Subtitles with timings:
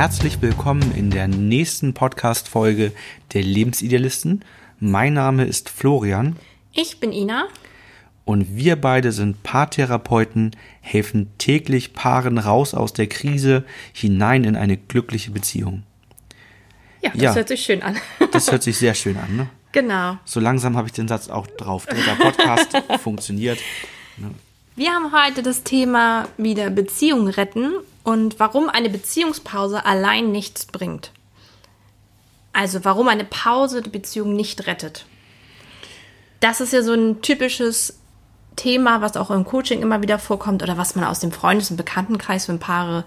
[0.00, 2.92] Herzlich willkommen in der nächsten Podcast-Folge
[3.34, 4.42] der Lebensidealisten.
[4.78, 6.36] Mein Name ist Florian.
[6.72, 7.48] Ich bin Ina.
[8.24, 14.78] Und wir beide sind Paartherapeuten, helfen täglich Paaren raus aus der Krise hinein in eine
[14.78, 15.82] glückliche Beziehung.
[17.02, 17.98] Ja, das ja, hört sich schön an.
[18.32, 19.50] das hört sich sehr schön an, ne?
[19.72, 20.16] Genau.
[20.24, 21.84] So langsam habe ich den Satz auch drauf.
[21.84, 22.70] Dritter Podcast
[23.02, 23.58] funktioniert.
[24.16, 24.30] Ne?
[24.76, 31.12] Wir haben heute das Thema wieder Beziehung retten und warum eine Beziehungspause allein nichts bringt.
[32.52, 35.06] Also warum eine Pause die Beziehung nicht rettet.
[36.40, 37.98] Das ist ja so ein typisches
[38.56, 41.76] Thema, was auch im Coaching immer wieder vorkommt oder was man aus dem Freundes- und
[41.76, 43.04] Bekanntenkreis, wenn Paare,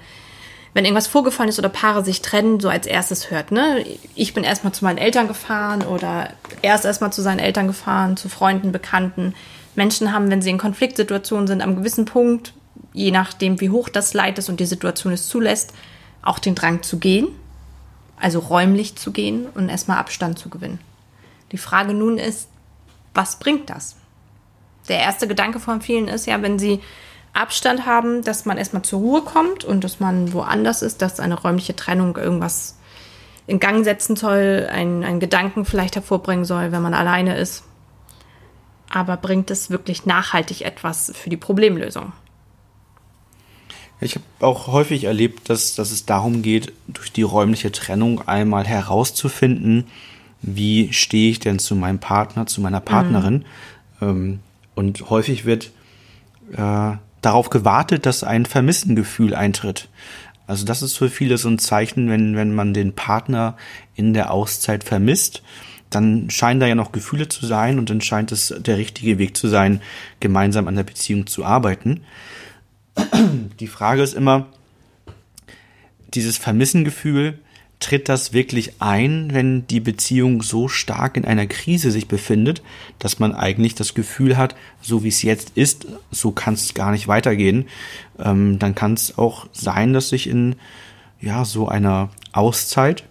[0.74, 3.52] wenn irgendwas vorgefallen ist oder Paare sich trennen, so als erstes hört.
[3.52, 3.86] Ne?
[4.16, 6.30] Ich bin erstmal zu meinen Eltern gefahren oder
[6.62, 9.36] er ist erstmal zu seinen Eltern gefahren, zu Freunden, Bekannten.
[9.76, 12.54] Menschen haben, wenn sie in Konfliktsituationen sind, am gewissen Punkt,
[12.94, 15.74] je nachdem, wie hoch das Leid ist und die Situation es zulässt,
[16.22, 17.28] auch den Drang zu gehen,
[18.20, 20.80] also räumlich zu gehen und erstmal Abstand zu gewinnen.
[21.52, 22.48] Die Frage nun ist,
[23.14, 23.98] was bringt das?
[24.88, 26.80] der erste Gedanke von vielen ist ja, wenn sie
[27.34, 31.40] Abstand haben, dass man erstmal zur Ruhe kommt und dass man woanders ist, dass eine
[31.40, 32.78] räumliche Trennung irgendwas
[33.48, 37.64] in Gang setzen soll, einen, einen Gedanken vielleicht hervorbringen soll, wenn man alleine ist.
[38.90, 42.14] Aber bringt es wirklich nachhaltig etwas für die Problemlösung?
[44.04, 48.66] Ich habe auch häufig erlebt, dass, dass es darum geht, durch die räumliche Trennung einmal
[48.66, 49.86] herauszufinden,
[50.42, 53.46] wie stehe ich denn zu meinem Partner, zu meiner Partnerin.
[54.00, 54.08] Mhm.
[54.08, 54.40] Ähm,
[54.76, 55.72] und häufig wird
[56.52, 59.88] äh, darauf gewartet, dass ein Vermissengefühl eintritt.
[60.48, 63.56] Also das ist für viele so ein Zeichen, wenn, wenn man den Partner
[63.96, 65.42] in der Auszeit vermisst,
[65.90, 69.38] dann scheinen da ja noch Gefühle zu sein und dann scheint es der richtige Weg
[69.38, 69.82] zu sein,
[70.20, 72.02] gemeinsam an der Beziehung zu arbeiten.
[73.60, 74.48] Die Frage ist immer,
[76.14, 77.40] dieses Vermissengefühl,
[77.84, 82.62] tritt das wirklich ein, wenn die Beziehung so stark in einer Krise sich befindet,
[82.98, 86.92] dass man eigentlich das Gefühl hat, so wie es jetzt ist, so kann es gar
[86.92, 87.66] nicht weitergehen.
[88.18, 90.56] Ähm, dann kann es auch sein, dass sich in
[91.20, 93.04] ja so einer Auszeit,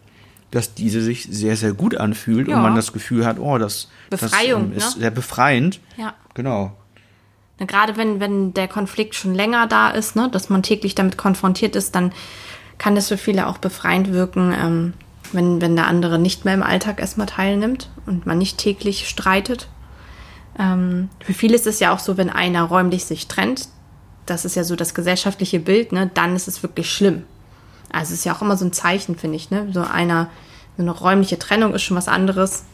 [0.50, 2.56] dass diese sich sehr sehr gut anfühlt ja.
[2.56, 5.00] und man das Gefühl hat, oh, das, Befreiung, das ähm, ist ne?
[5.02, 5.80] sehr befreiend.
[5.98, 6.14] Ja.
[6.32, 6.72] Genau.
[7.66, 11.76] Gerade wenn, wenn der Konflikt schon länger da ist, ne, dass man täglich damit konfrontiert
[11.76, 12.12] ist, dann
[12.78, 14.94] kann das für viele auch befreiend wirken, ähm,
[15.32, 19.68] wenn, wenn der andere nicht mehr im Alltag erstmal teilnimmt und man nicht täglich streitet.
[20.58, 23.68] Ähm, für viele ist es ja auch so, wenn einer räumlich sich trennt,
[24.26, 27.24] das ist ja so das gesellschaftliche Bild, ne, dann ist es wirklich schlimm.
[27.92, 29.68] Also es ist ja auch immer so ein Zeichen, finde ich, ne?
[29.72, 30.30] So einer,
[30.76, 32.64] so eine räumliche Trennung ist schon was anderes,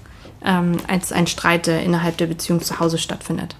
[0.44, 3.56] ähm, als ein Streit, der innerhalb der Beziehung zu Hause stattfindet.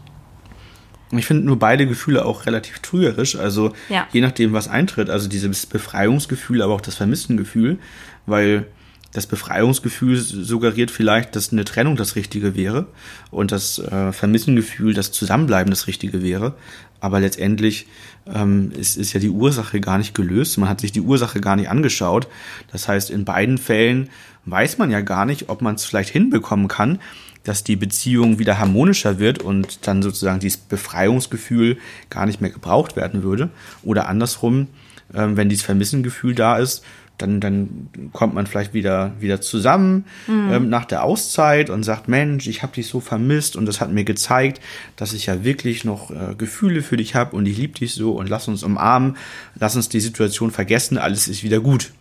[1.13, 4.07] Ich finde nur beide Gefühle auch relativ trügerisch, also ja.
[4.13, 5.09] je nachdem, was eintritt.
[5.09, 7.79] Also dieses Befreiungsgefühl, aber auch das Vermisstengefühl,
[8.27, 8.67] weil
[9.13, 12.87] das Befreiungsgefühl suggeriert vielleicht, dass eine Trennung das Richtige wäre
[13.31, 16.55] und das äh, Vermissengefühl, das Zusammenbleiben das Richtige wäre.
[17.01, 17.87] Aber letztendlich
[18.27, 20.59] ähm, ist, ist ja die Ursache gar nicht gelöst.
[20.59, 22.27] Man hat sich die Ursache gar nicht angeschaut.
[22.71, 24.11] Das heißt, in beiden Fällen
[24.51, 26.99] weiß man ja gar nicht, ob man es vielleicht hinbekommen kann,
[27.45, 31.79] dass die Beziehung wieder harmonischer wird und dann sozusagen dieses Befreiungsgefühl
[32.11, 33.51] gar nicht mehr gebraucht werden würde.
[33.83, 34.69] Oder andersrum,
[35.15, 36.85] ähm, wenn dieses Vermissengefühl da ist,
[37.19, 40.53] dann, dann kommt man vielleicht wieder, wieder zusammen mhm.
[40.53, 43.93] ähm, nach der Auszeit und sagt, Mensch, ich habe dich so vermisst und das hat
[43.93, 44.61] mir gezeigt,
[44.97, 48.13] dass ich ja wirklich noch äh, Gefühle für dich habe und ich liebe dich so
[48.13, 49.17] und lass uns umarmen,
[49.59, 51.93] lass uns die Situation vergessen, alles ist wieder gut.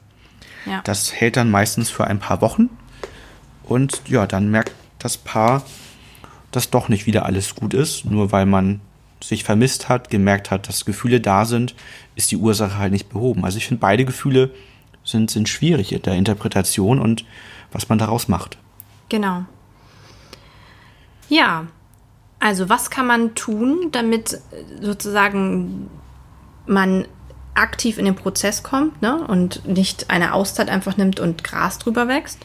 [0.68, 0.82] Ja.
[0.84, 2.70] Das hält dann meistens für ein paar Wochen
[3.64, 5.64] und ja, dann merkt das Paar,
[6.52, 8.82] dass doch nicht wieder alles gut ist, nur weil man
[9.24, 11.76] sich vermisst hat, gemerkt hat, dass Gefühle da sind,
[12.16, 13.46] ist die Ursache halt nicht behoben.
[13.46, 14.52] Also ich finde, beide Gefühle
[15.04, 17.26] sind, sind schwierig in der Interpretation und
[17.72, 18.58] was man daraus macht.
[19.10, 19.46] Genau.
[21.30, 21.68] Ja,
[22.40, 24.40] also was kann man tun, damit
[24.82, 25.90] sozusagen
[26.66, 27.08] man
[27.58, 32.08] aktiv in den Prozess kommt ne, und nicht eine Auszeit einfach nimmt und Gras drüber
[32.08, 32.40] wächst?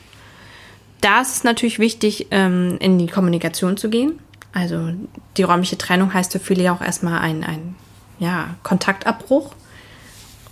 [1.02, 4.18] da ist es natürlich wichtig, ähm, in die Kommunikation zu gehen.
[4.52, 4.92] Also
[5.36, 7.74] die räumliche Trennung heißt für viele ja auch erstmal ein, ein
[8.18, 9.54] ja, Kontaktabbruch.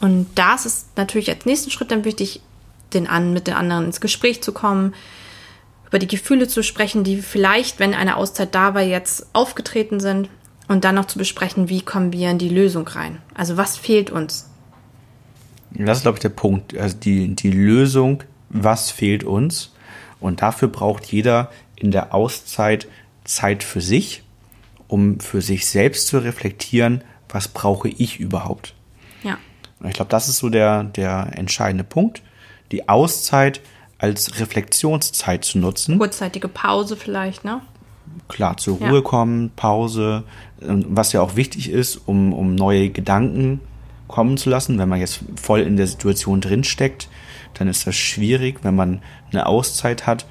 [0.01, 2.41] Und da ist es natürlich als nächsten Schritt dann wichtig,
[2.93, 4.95] den an, mit den anderen ins Gespräch zu kommen,
[5.87, 10.29] über die Gefühle zu sprechen, die vielleicht, wenn eine Auszeit da war, jetzt aufgetreten sind
[10.67, 13.19] und dann noch zu besprechen, wie kommen wir in die Lösung rein.
[13.35, 14.50] Also was fehlt uns?
[15.73, 16.77] Das ist, glaube ich, der Punkt.
[16.77, 19.73] Also die, die Lösung, was fehlt uns?
[20.19, 22.89] Und dafür braucht jeder in der Auszeit
[23.25, 24.23] Zeit für sich,
[24.89, 28.75] um für sich selbst zu reflektieren, was brauche ich überhaupt.
[29.23, 29.39] Ja.
[29.79, 32.23] Und ich glaube, das ist so der, der entscheidende Punkt.
[32.73, 33.61] die Auszeit
[33.99, 35.99] als Reflexionszeit zu nutzen.
[35.99, 37.61] Kurzzeitige Pause vielleicht, ne?
[38.29, 39.01] Klar, zur Ruhe ja.
[39.01, 40.25] kommen, Pause,
[40.63, 43.61] ähm, was ja auch wichtig ist, um, um neue Gedanken
[44.11, 44.79] kommen zu lassen.
[44.79, 47.09] Wenn man jetzt voll in der Situation drinsteckt,
[47.55, 48.59] dann ist das schwierig.
[48.63, 50.27] Wenn man eine Auszeit hat,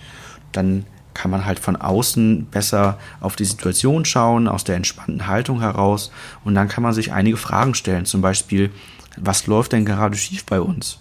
[0.52, 5.60] dann kann man halt von außen besser auf die Situation schauen, aus der entspannten Haltung
[5.60, 6.12] heraus.
[6.46, 8.06] Und dann kann man sich einige Fragen stellen.
[8.06, 8.72] Zum Beispiel,
[9.18, 11.00] was läuft denn gerade schief bei uns?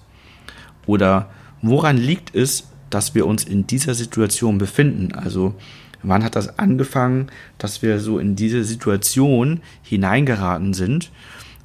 [0.86, 1.30] Oder
[1.62, 5.14] woran liegt es, dass wir uns in dieser Situation befinden?
[5.14, 5.54] Also,
[6.02, 11.12] wann hat das angefangen, dass wir so in diese Situation hineingeraten sind?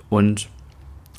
[0.10, 0.50] Und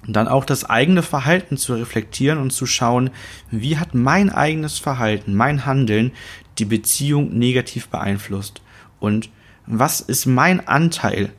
[0.06, 3.10] dann auch das eigene Verhalten zu reflektieren und zu schauen,
[3.50, 6.12] wie hat mein eigenes Verhalten, mein Handeln
[6.58, 8.60] die Beziehung negativ beeinflusst?
[9.00, 9.30] Und
[9.66, 11.32] was ist mein Anteil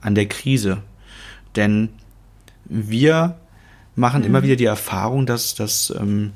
[0.00, 0.82] an der Krise?
[1.56, 1.90] Denn
[2.64, 3.36] wir
[3.96, 4.26] machen mhm.
[4.26, 6.32] immer wieder die Erfahrung, dass, dass, ähm,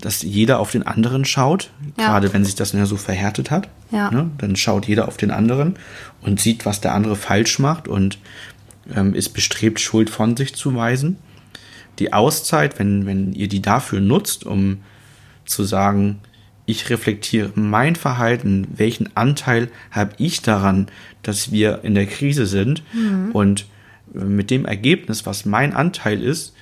[0.00, 2.06] dass jeder auf den anderen schaut, ja.
[2.06, 3.68] gerade wenn sich das so verhärtet hat.
[3.90, 4.10] Ja.
[4.10, 4.30] Ne?
[4.38, 5.74] Dann schaut jeder auf den anderen
[6.20, 8.18] und sieht, was der andere falsch macht und
[8.94, 11.16] ähm, ist bestrebt, Schuld von sich zu weisen.
[11.98, 14.78] Die Auszeit, wenn, wenn ihr die dafür nutzt, um
[15.44, 16.20] zu sagen,
[16.66, 20.86] ich reflektiere mein Verhalten, welchen Anteil habe ich daran,
[21.22, 23.32] dass wir in der Krise sind mhm.
[23.32, 23.66] und
[24.14, 26.54] äh, mit dem Ergebnis, was mein Anteil ist,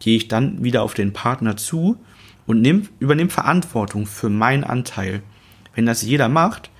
[0.00, 1.96] gehe ich dann wieder auf den Partner zu
[2.46, 5.22] und nehm, übernehme Verantwortung für meinen Anteil.
[5.74, 6.70] Wenn das jeder macht,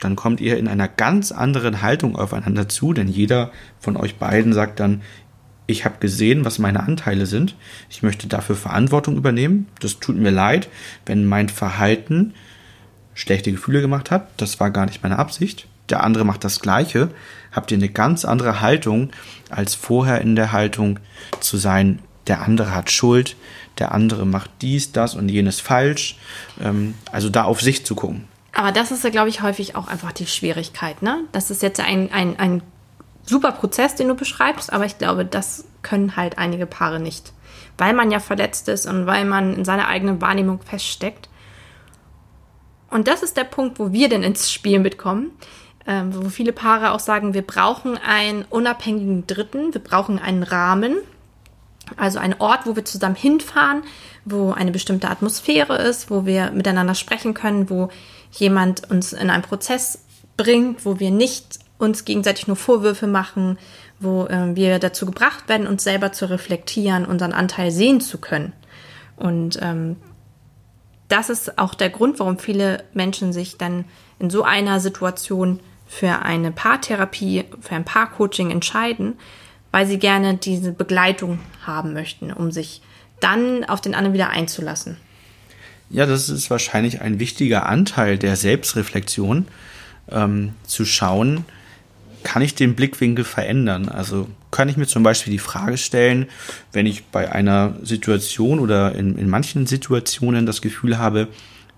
[0.00, 3.50] dann kommt ihr in einer ganz anderen Haltung aufeinander zu, denn jeder
[3.80, 5.02] von euch beiden sagt dann,
[5.66, 7.54] ich habe gesehen, was meine Anteile sind,
[7.90, 10.68] ich möchte dafür Verantwortung übernehmen, das tut mir leid,
[11.04, 12.32] wenn mein Verhalten
[13.14, 17.10] schlechte Gefühle gemacht hat, das war gar nicht meine Absicht, der andere macht das gleiche,
[17.52, 19.10] habt ihr eine ganz andere Haltung,
[19.50, 21.00] als vorher in der Haltung
[21.40, 21.98] zu sein,
[22.28, 23.36] der andere hat Schuld,
[23.78, 26.18] der andere macht dies, das und jenes falsch,
[26.62, 28.24] ähm, also da auf sich zu gucken.
[28.58, 31.00] Aber das ist ja, glaube ich, häufig auch einfach die Schwierigkeit.
[31.00, 31.20] Ne?
[31.30, 32.60] Das ist jetzt ein, ein, ein
[33.24, 37.32] super Prozess, den du beschreibst, aber ich glaube, das können halt einige Paare nicht.
[37.76, 41.28] Weil man ja verletzt ist und weil man in seiner eigenen Wahrnehmung feststeckt.
[42.90, 45.30] Und das ist der Punkt, wo wir denn ins Spiel mitkommen.
[45.86, 50.96] Ähm, wo viele Paare auch sagen, wir brauchen einen unabhängigen Dritten, wir brauchen einen Rahmen,
[51.96, 53.84] also einen Ort, wo wir zusammen hinfahren,
[54.24, 57.88] wo eine bestimmte Atmosphäre ist, wo wir miteinander sprechen können, wo
[58.32, 60.04] jemand uns in einen Prozess
[60.36, 63.58] bringt, wo wir nicht uns gegenseitig nur Vorwürfe machen,
[64.00, 68.52] wo äh, wir dazu gebracht werden, uns selber zu reflektieren, unseren Anteil sehen zu können.
[69.16, 69.96] Und ähm,
[71.08, 73.84] das ist auch der Grund, warum viele Menschen sich dann
[74.18, 79.18] in so einer Situation für eine Paartherapie, für ein Paarcoaching entscheiden,
[79.72, 82.82] weil sie gerne diese Begleitung haben möchten, um sich
[83.20, 84.98] dann auf den anderen wieder einzulassen.
[85.90, 89.46] Ja, das ist wahrscheinlich ein wichtiger Anteil der Selbstreflexion,
[90.10, 91.44] ähm, zu schauen,
[92.22, 93.88] kann ich den Blickwinkel verändern?
[93.88, 96.26] Also kann ich mir zum Beispiel die Frage stellen,
[96.72, 101.28] wenn ich bei einer Situation oder in, in manchen Situationen das Gefühl habe,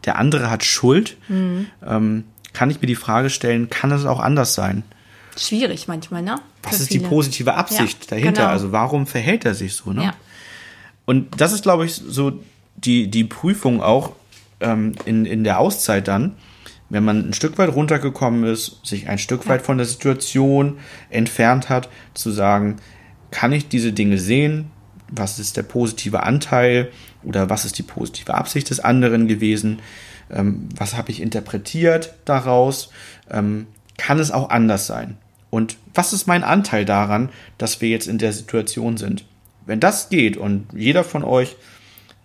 [0.05, 1.67] der andere hat Schuld, mhm.
[1.87, 4.83] ähm, kann ich mir die Frage stellen, kann es auch anders sein?
[5.37, 6.41] Schwierig manchmal, ne?
[6.63, 7.01] Was ist viele.
[7.01, 8.43] die positive Absicht ja, dahinter?
[8.43, 8.53] Genau.
[8.53, 10.05] Also warum verhält er sich so, ne?
[10.05, 10.15] Ja.
[11.05, 12.41] Und das ist, glaube ich, so
[12.85, 14.13] die, die Prüfung auch
[14.61, 16.37] ähm, in, in der Auszeit dann,
[16.89, 21.69] wenn man ein Stück weit runtergekommen ist, sich ein Stück weit von der Situation entfernt
[21.69, 22.77] hat, zu sagen,
[23.31, 24.71] kann ich diese Dinge sehen?
[25.09, 26.91] Was ist der positive Anteil
[27.23, 29.81] oder was ist die positive Absicht des anderen gewesen?
[30.31, 32.91] Ähm, was habe ich interpretiert daraus?
[33.31, 35.17] Ähm, kann es auch anders sein?
[35.51, 39.25] Und was ist mein Anteil daran, dass wir jetzt in der Situation sind?
[39.67, 41.57] Wenn das geht und jeder von euch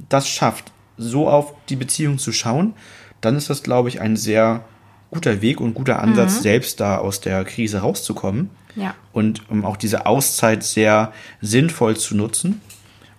[0.09, 2.73] das schafft, so auf die Beziehung zu schauen,
[3.21, 4.63] dann ist das, glaube ich, ein sehr
[5.11, 6.41] guter Weg und guter Ansatz, mhm.
[6.41, 8.49] selbst da aus der Krise rauszukommen.
[8.75, 8.93] Ja.
[9.13, 12.61] Und um auch diese Auszeit sehr sinnvoll zu nutzen.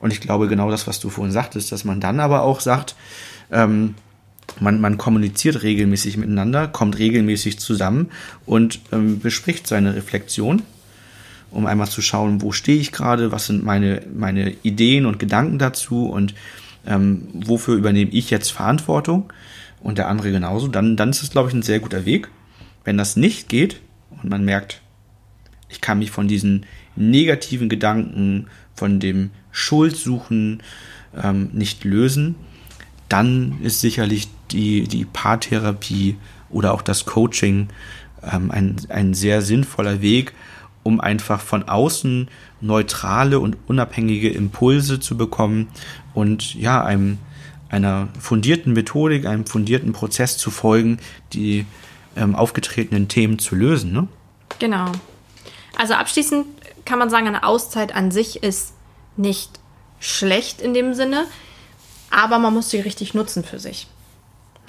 [0.01, 2.95] Und ich glaube, genau das, was du vorhin sagtest, dass man dann aber auch sagt,
[3.51, 3.95] ähm,
[4.61, 8.11] man, man kommuniziert regelmäßig miteinander, kommt regelmäßig zusammen
[8.45, 10.63] und ähm, bespricht seine Reflexion,
[11.51, 15.59] um einmal zu schauen, wo stehe ich gerade, was sind meine, meine Ideen und Gedanken
[15.59, 16.35] dazu und
[16.87, 19.33] ähm, wofür übernehme ich jetzt Verantwortung
[19.81, 22.29] und der andere genauso, dann, dann ist es, glaube ich, ein sehr guter Weg.
[22.85, 24.81] Wenn das nicht geht und man merkt,
[25.69, 30.63] ich kann mich von diesen negativen Gedanken, von dem Schuldsuchen
[31.21, 32.37] ähm, nicht lösen,
[33.09, 36.17] dann ist sicherlich die, die Paartherapie
[36.51, 37.69] oder auch das Coaching
[38.23, 40.33] ähm, ein, ein sehr sinnvoller Weg,
[40.87, 42.29] um einfach von außen
[42.61, 45.67] neutrale und unabhängige Impulse zu bekommen
[46.15, 47.19] und ja, einem
[47.69, 51.01] einer fundierten Methodik, einem fundierten Prozess zu folgen,
[51.33, 51.67] die
[52.17, 53.93] ähm, aufgetretenen Themen zu lösen.
[53.93, 54.07] Ne?
[54.61, 54.93] Genau.
[55.77, 56.47] Also abschließend
[56.85, 58.73] kann man sagen, eine Auszeit an sich ist
[59.17, 59.59] nicht
[59.99, 61.25] schlecht in dem Sinne,
[62.11, 63.89] aber man muss sie richtig nutzen für sich.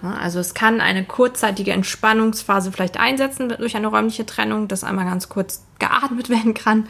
[0.01, 5.29] Also es kann eine kurzzeitige Entspannungsphase vielleicht einsetzen durch eine räumliche Trennung, dass einmal ganz
[5.29, 6.87] kurz geatmet werden kann,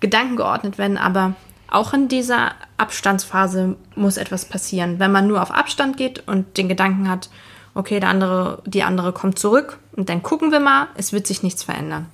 [0.00, 1.34] Gedanken geordnet werden, aber
[1.68, 4.98] auch in dieser Abstandsphase muss etwas passieren.
[4.98, 7.28] Wenn man nur auf Abstand geht und den Gedanken hat,
[7.74, 11.42] okay, der andere, die andere kommt zurück und dann gucken wir mal, es wird sich
[11.42, 12.06] nichts verändern.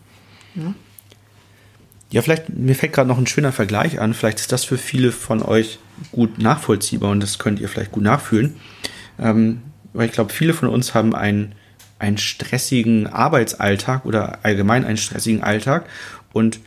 [0.54, 0.74] Ja,
[2.10, 5.12] ja vielleicht, mir fällt gerade noch ein schöner Vergleich an, vielleicht ist das für viele
[5.12, 5.78] von euch
[6.10, 8.56] gut nachvollziehbar und das könnt ihr vielleicht gut nachfühlen.
[9.18, 11.54] Ähm, weil ich glaube, viele von uns haben einen,
[11.98, 15.86] einen stressigen Arbeitsalltag oder allgemein einen stressigen Alltag
[16.32, 16.60] und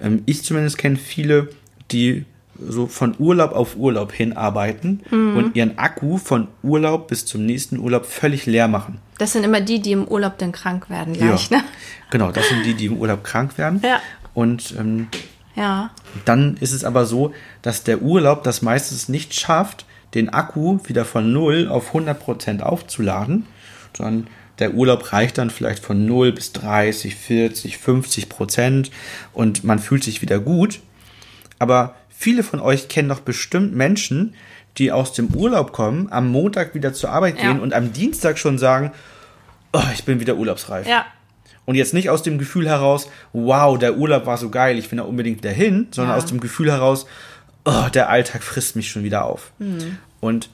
[0.00, 1.48] ähm, ich zumindest kenne viele,
[1.90, 2.24] die
[2.60, 5.36] so von Urlaub auf Urlaub hinarbeiten mhm.
[5.36, 8.98] und ihren Akku von Urlaub bis zum nächsten Urlaub völlig leer machen.
[9.18, 11.58] Das sind immer die, die im Urlaub dann krank werden gleich, ja.
[11.58, 11.64] ne?
[12.10, 13.80] Genau, das sind die, die im Urlaub krank werden.
[13.84, 14.00] Ja.
[14.34, 15.08] Und ähm,
[15.54, 15.90] ja.
[16.24, 17.32] dann ist es aber so,
[17.62, 19.84] dass der Urlaub das meistens nicht schafft,
[20.14, 23.46] den Akku wieder von 0 auf 100% aufzuladen,
[23.96, 24.26] sondern
[24.58, 28.90] der Urlaub reicht dann vielleicht von 0 bis 30, 40, 50 Prozent
[29.32, 30.80] und man fühlt sich wieder gut.
[31.58, 34.34] Aber viele von euch kennen doch bestimmt Menschen,
[34.78, 37.62] die aus dem Urlaub kommen, am Montag wieder zur Arbeit gehen ja.
[37.62, 38.92] und am Dienstag schon sagen,
[39.72, 40.86] oh, ich bin wieder urlaubsreif.
[40.86, 41.06] Ja.
[41.64, 44.98] Und jetzt nicht aus dem Gefühl heraus, wow, der Urlaub war so geil, ich will
[44.98, 46.16] da unbedingt dahin, sondern ja.
[46.16, 47.06] aus dem Gefühl heraus,
[47.68, 49.52] oh, der Alltag frisst mich schon wieder auf.
[49.58, 49.98] Mhm.
[50.20, 50.48] Und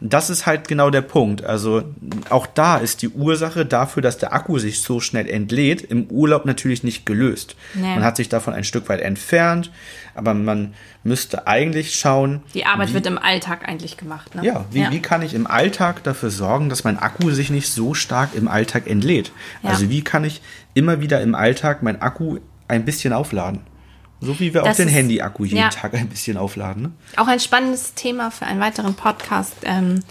[0.00, 1.42] das ist halt genau der Punkt.
[1.42, 1.82] Also
[2.30, 6.44] auch da ist die Ursache dafür, dass der Akku sich so schnell entlädt, im Urlaub
[6.44, 7.56] natürlich nicht gelöst.
[7.74, 7.94] Nee.
[7.94, 9.72] Man hat sich davon ein Stück weit entfernt,
[10.14, 12.42] aber man müsste eigentlich schauen.
[12.54, 14.36] Die Arbeit wie, wird im Alltag eigentlich gemacht.
[14.36, 14.44] Ne?
[14.44, 14.90] Ja, wie, ja.
[14.92, 18.46] wie kann ich im Alltag dafür sorgen, dass mein Akku sich nicht so stark im
[18.46, 19.32] Alltag entlädt?
[19.64, 19.70] Ja.
[19.70, 20.42] Also wie kann ich
[20.74, 22.38] immer wieder im Alltag mein Akku
[22.68, 23.62] ein bisschen aufladen?
[24.20, 26.82] So wie wir das auch den Handy-Akku jeden ja, Tag ein bisschen aufladen.
[26.82, 26.92] Ne?
[27.16, 30.02] Auch ein spannendes Thema für einen weiteren Podcast, ähm,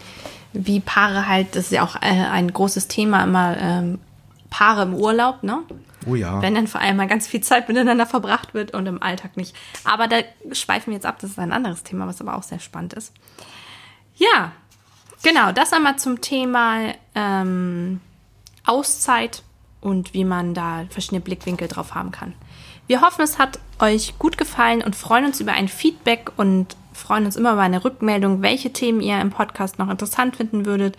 [0.52, 3.98] wie Paare halt, das ist ja auch äh, ein großes Thema immer, ähm,
[4.50, 5.58] Paare im Urlaub, ne?
[6.06, 6.40] Oh ja.
[6.40, 9.54] Wenn dann vor allem mal ganz viel Zeit miteinander verbracht wird und im Alltag nicht.
[9.84, 10.20] Aber da
[10.52, 13.12] schweifen wir jetzt ab, das ist ein anderes Thema, was aber auch sehr spannend ist.
[14.16, 14.52] Ja,
[15.22, 18.00] genau, das einmal zum Thema ähm,
[18.64, 19.42] Auszeit
[19.80, 22.34] und wie man da verschiedene Blickwinkel drauf haben kann.
[22.86, 27.24] Wir hoffen, es hat euch gut gefallen und freuen uns über ein Feedback und freuen
[27.24, 30.96] uns immer über eine Rückmeldung, welche Themen ihr im Podcast noch interessant finden würdet.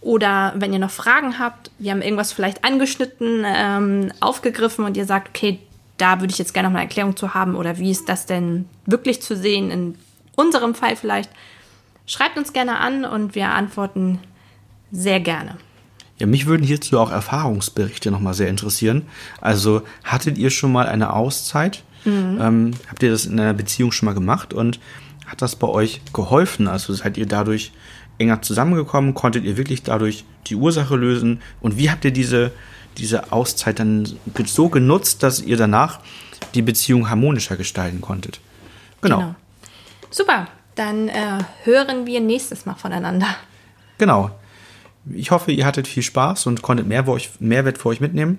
[0.00, 5.06] Oder wenn ihr noch Fragen habt, wir haben irgendwas vielleicht angeschnitten, ähm, aufgegriffen und ihr
[5.06, 5.58] sagt, okay,
[5.96, 8.66] da würde ich jetzt gerne noch eine Erklärung zu haben oder wie ist das denn
[8.86, 9.94] wirklich zu sehen in
[10.36, 11.30] unserem Fall vielleicht.
[12.06, 14.20] Schreibt uns gerne an und wir antworten
[14.92, 15.56] sehr gerne.
[16.18, 19.06] Ja, mich würden hierzu auch Erfahrungsberichte nochmal sehr interessieren.
[19.40, 21.82] Also hattet ihr schon mal eine Auszeit?
[22.08, 22.40] Mhm.
[22.40, 24.80] Ähm, habt ihr das in einer Beziehung schon mal gemacht und
[25.26, 26.68] hat das bei euch geholfen?
[26.68, 27.72] Also seid ihr dadurch
[28.18, 29.14] enger zusammengekommen?
[29.14, 31.42] Konntet ihr wirklich dadurch die Ursache lösen?
[31.60, 32.52] Und wie habt ihr diese,
[32.96, 34.08] diese Auszeit dann
[34.46, 36.00] so genutzt, dass ihr danach
[36.54, 38.40] die Beziehung harmonischer gestalten konntet?
[39.02, 39.18] Genau.
[39.18, 39.34] genau.
[40.10, 43.28] Super, dann äh, hören wir nächstes Mal voneinander.
[43.98, 44.30] Genau.
[45.12, 48.38] Ich hoffe, ihr hattet viel Spaß und konntet mehr für euch, Mehrwert für euch mitnehmen.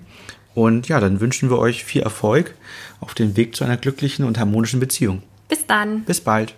[0.54, 2.54] Und ja, dann wünschen wir euch viel Erfolg
[3.00, 5.22] auf dem Weg zu einer glücklichen und harmonischen Beziehung.
[5.48, 6.04] Bis dann.
[6.04, 6.54] Bis bald.